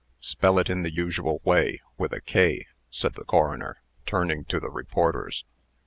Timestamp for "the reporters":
4.59-5.45